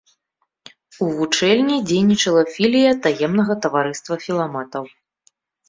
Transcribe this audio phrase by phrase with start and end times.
[1.05, 4.93] У вучэльні дзейнічала філія таемнага таварыства філаматаў.